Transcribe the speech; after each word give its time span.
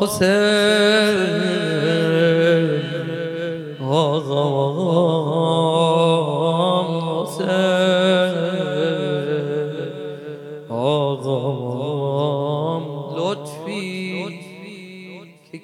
حسین. 0.01 1.17
آقا 3.80 4.42
حسین. 7.22 7.56
آقا 10.70 11.56
لطفی 13.16 13.96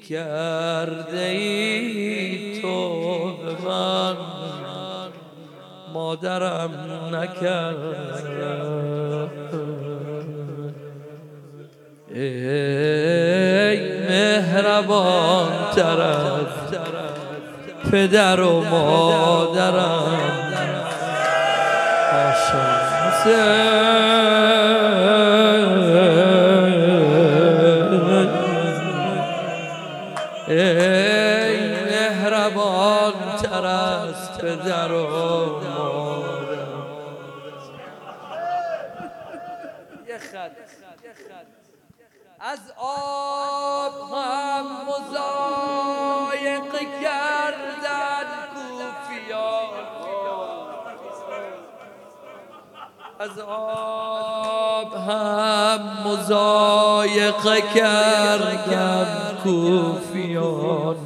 که 0.08 0.20
مادرم 5.92 6.70
نکرد. 7.12 7.76
ای 12.14 13.78
مهربان 14.08 15.48
طرف 15.76 16.52
پدر 17.90 18.40
و 18.40 18.60
مادرم. 18.60 20.52
ای 22.12 23.26
از 42.40 42.58
آب 42.76 43.92
هم 44.12 44.66
مزایق 44.88 46.72
کردن 47.02 48.26
کوفیان. 48.54 49.72
از 53.18 53.38
آب 53.48 54.94
هم 54.94 55.80
مزایقه 56.06 57.60
کردن 57.74 59.38
کوفیان. 59.44 60.96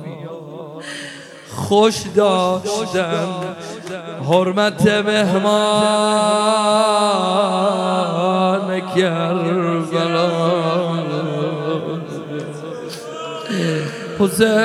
خوش 1.57 2.03
داشتم 2.17 3.57
حرمت 4.29 4.87
مهمان. 4.87 6.27
کربلا 8.81 10.27
حسین 14.19 14.57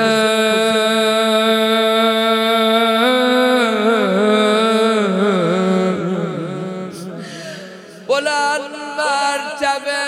بلند 8.08 8.72
مرتبه 8.98 10.02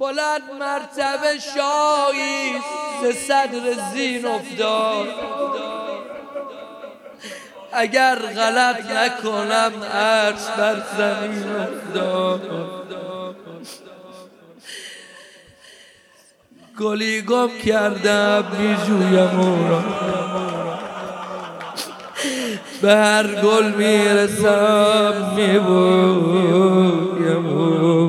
بلند 0.00 0.42
مرتبه 0.60 1.38
شاهی 1.54 2.52
ز 3.02 3.04
صدر 3.16 3.64
زین 3.94 4.26
افتاد. 4.26 5.06
اگر 7.72 8.14
غلط 8.14 8.90
نکنم 8.90 9.72
عرش 9.94 10.46
بر 10.58 10.82
زمین 10.98 11.56
افتاد. 11.56 12.40
گلی 16.78 17.22
گم 17.22 17.50
کردم 17.66 18.44
میجویم 18.58 19.40
او 19.40 19.68
را. 19.68 19.80
به 22.82 22.96
هر 22.96 23.26
گل 23.26 23.72
می‌رسم 23.72 25.32
میبویم 25.36 27.46
او 27.46 27.99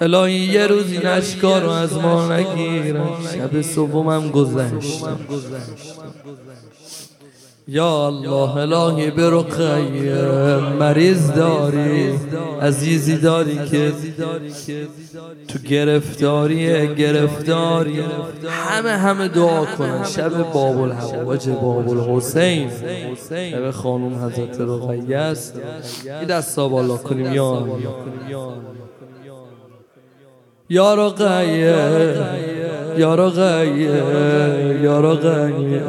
الهی 0.00 0.32
یه 0.32 0.66
روزی 0.66 0.98
نشکار 0.98 1.62
رو 1.62 1.70
از 1.70 1.94
ما 1.94 2.32
نگیرم 2.32 3.08
شب 3.34 3.62
صبحم 3.62 4.30
گذشتم 4.30 5.18
یا 7.68 8.06
الله 8.06 8.56
الهی 8.56 9.10
به 9.10 9.30
رقیه 9.30 10.14
مریض 10.78 11.32
داری 11.32 12.18
عزیزی 12.62 13.16
داری 13.16 13.68
که 13.70 13.92
تو 15.48 15.58
گرفتاری 15.58 16.94
گرفتاری. 16.94 18.04
همه 18.48 18.90
همه 18.90 19.28
دعا 19.28 19.64
کنن. 19.64 20.04
شب 20.04 20.52
باب 20.52 20.80
الحواج 20.80 21.48
باب 21.48 21.88
الحسین 21.88 22.70
شب 23.30 23.70
خانوم 23.70 24.24
حضرت 24.24 24.60
رقیه 24.60 25.16
است. 25.16 25.60
یه 26.04 26.24
دستا 26.24 26.68
بالا 26.68 26.96
کنیم 26.96 27.32
یا 27.32 27.66
يا 30.70 30.94
رغاية 30.94 31.76
يا 32.96 33.14
رغاية 33.14 33.90
يا 34.82 35.00
رغاية 35.00 35.82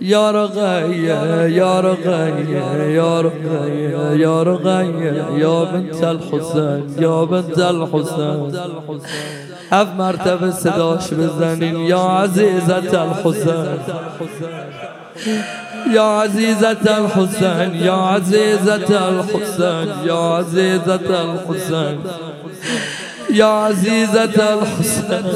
يا 0.00 0.30
رغاية 0.30 1.46
يا 1.46 1.80
رغاية 1.80 2.82
يا 2.98 3.20
رغاية 3.20 4.12
يا 4.14 4.42
رغاية 4.42 5.12
يا 5.36 5.64
بنت 5.64 6.04
الحسين 6.04 6.86
يا 6.98 7.24
بنت 7.24 7.58
الحسين 7.58 8.52
هف 9.72 9.88
مرتبة 9.98 10.50
صداش 10.50 11.14
بزنين 11.14 11.76
يا 11.76 11.96
عزيزة 11.96 12.78
الحسن. 13.04 13.78
يا 15.94 16.00
عزيزة 16.00 16.70
الحسين 16.98 17.74
يا 17.74 17.92
عزيزة 17.92 19.08
الحسين 19.08 19.88
يا 20.08 20.14
عزيزة 20.14 20.94
الحسين 21.24 21.98
يا 23.30 23.44
عزيزة 23.44 24.24
الحسن. 24.54 25.32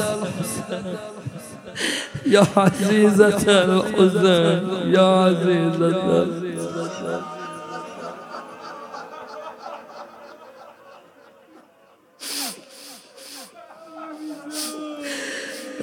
يا 2.25 2.45
عزيزة 2.57 3.63
الحسن 3.63 4.91
يا 4.93 5.01
عزيزة 5.01 6.27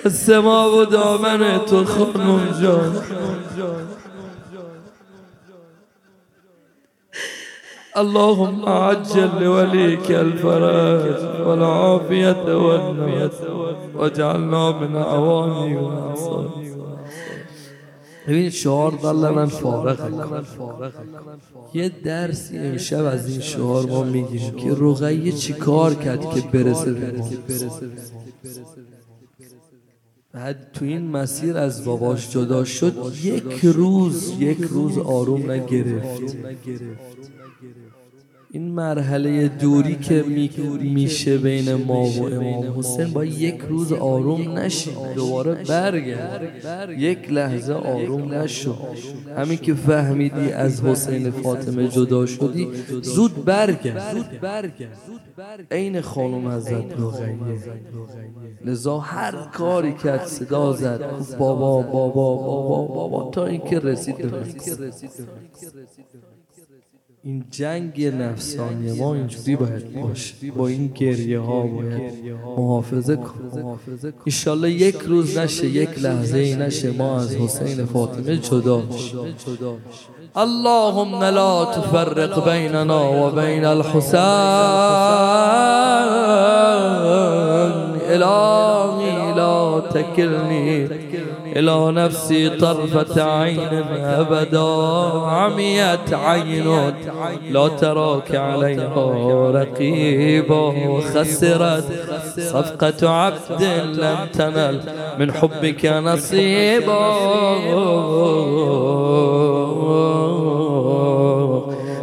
السماء 0.06 0.69
ودامنت 0.75 1.72
وخرم 1.72 2.41
جار 2.60 2.92
اللهم 8.00 8.69
عجل 8.69 9.31
لوليك 9.41 10.11
الفرج 10.11 11.05
والعافية 11.47 12.56
والنصر 12.56 13.75
واجعلنا 13.94 14.71
من 14.81 14.97
عواني 14.97 15.77
والأنصار 15.77 16.50
ببینید 18.28 18.53
شعار 18.53 18.95
والا 19.03 19.33
من 19.33 19.47
فارغ 19.47 19.98
یه 21.74 21.89
درسی 22.04 22.59
امشب 22.59 23.04
از 23.04 23.28
این 23.28 23.41
شعار 23.41 23.86
ما 23.86 24.03
میگیم 24.03 24.51
که 24.57 24.77
رقیه 24.80 25.33
چی 25.33 25.53
کار 25.53 25.95
کرد 25.95 26.30
که 26.30 26.41
برسه 26.41 26.92
به 26.92 27.13
ما؟ 27.19 27.30
بعد 30.33 30.72
تو 30.72 30.84
این 30.84 31.10
مسیر 31.10 31.57
از 31.57 31.84
باباش 31.84 32.30
جدا 32.30 32.65
شد 32.65 33.13
یک 33.22 33.60
روز 33.63 34.33
یک 34.39 34.59
روز 34.60 34.98
آروم 34.98 35.51
نگرفت. 35.51 36.36
این 38.52 38.70
مرحله 38.70 39.48
دوری 39.48 39.97
که 39.97 40.22
میشه 40.80 41.38
بین 41.38 41.74
ما 41.74 42.04
و 42.04 42.22
امام 42.22 42.78
حسین 42.78 43.12
با 43.12 43.24
یک 43.24 43.60
روز 43.60 43.92
آروم 43.92 44.58
نشی 44.58 44.91
دوباره 45.14 45.54
برگرد. 45.54 46.42
یک 46.98 47.32
لحظه 47.32 47.72
آروم 47.72 48.34
نشو. 48.34 48.74
همین 49.36 49.58
که 49.58 49.74
فهمیدی 49.74 50.52
از 50.52 50.84
حسین 50.84 51.30
فاطمه 51.30 51.88
جدا 51.88 52.26
شدی 52.26 52.68
زود 53.02 53.44
برگرد. 53.44 54.41
عین 55.70 56.00
خانم 56.00 56.48
حضرت 56.48 56.92
رقیه 56.92 57.58
لذا 58.64 58.98
هر 58.98 59.32
کاری 59.52 59.92
که 59.92 60.18
صدا 60.26 60.72
زد 60.72 61.00
بابا 61.38 61.82
بابا 61.82 62.36
بابا 62.36 62.86
بابا 62.86 63.30
تا 63.30 63.47
اینکه 63.47 63.78
رسید 63.78 64.16
به 64.16 64.30
این 67.22 67.45
جنگ 67.51 68.05
نفسانی 68.05 68.99
ما 69.01 69.15
اینجوری 69.15 69.57
باید 69.57 70.01
باشه 70.01 70.51
با 70.57 70.69
این 70.69 70.87
گریه 70.87 71.39
ها 71.39 71.63
باید 71.63 72.13
محافظه 72.57 73.17
کن 73.17 73.78
ایشالله 74.25 74.71
یک 74.71 74.97
روز 74.97 75.39
نشه 75.39 75.67
یک 75.67 75.99
لحظه 75.99 76.39
ای 76.39 76.57
نشه 76.57 76.91
ما 76.91 77.21
از 77.21 77.37
حسین 77.37 77.84
فاطمه 77.84 78.37
جدا 78.37 78.83
اللهم 80.37 81.22
لا 81.25 81.65
تفرق 81.65 82.51
بیننا 82.51 83.27
و 83.27 83.31
بین 83.31 83.65
الحسین 83.65 84.21
الهی 88.11 89.34
لا 89.34 89.81
تکلنی. 89.81 90.89
إلى 91.56 91.92
نفسي 91.92 92.50
طرفة 92.50 93.22
عين 93.22 93.84
أبدا 93.98 94.68
عميت 95.26 96.14
عين. 96.14 96.94
لا 97.50 97.68
تراك 97.68 98.34
عليها 98.34 99.50
رقيبا 99.50 100.60
وخسرت 100.88 101.84
صفقة 102.38 103.10
عبد 103.10 103.62
لم 103.94 104.18
تنل 104.32 104.80
من 105.18 105.32
حبك 105.32 105.86
نصيبا 105.86 107.10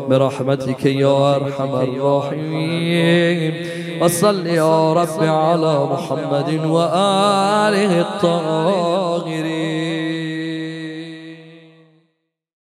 برحمتك 0.09 0.85
يا 0.85 1.35
أرحم 1.35 1.75
الراحمين. 1.75 3.53
وصل 4.01 4.47
يا 4.47 4.93
رب 4.93 5.23
على 5.23 5.85
محمد 5.91 6.65
وآله 6.65 8.01
الطاهرين. 8.01 8.96
الصاغرين 9.17 9.56